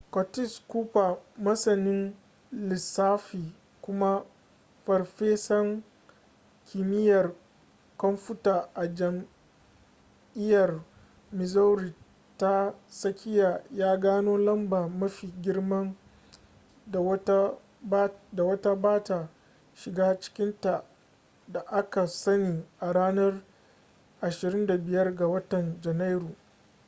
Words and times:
curtis 0.13 0.59
cooper 0.67 1.17
masanin 1.37 2.15
lissafi 2.69 3.53
kuma 3.81 4.25
farfesan 4.85 5.83
kimiyyar 6.65 7.31
kwamfuta 7.97 8.69
a 8.73 8.87
jami'ar 8.87 10.81
missouri 11.31 11.95
ta 12.37 12.73
tsakiya 12.89 13.63
ya 13.71 13.97
gano 13.99 14.37
lamba 14.37 14.87
mafi 14.87 15.33
girman 15.41 15.95
da 16.87 16.99
wata 18.43 18.75
bata 18.81 19.29
shiga 19.73 20.19
cikinta 20.19 20.83
da 21.47 21.59
aka 21.67 22.07
sani 22.07 22.65
a 22.79 22.93
ranar 22.93 23.43
25 24.21 25.15
ga 25.15 25.27
watan 25.27 25.81
janairu 25.81 26.35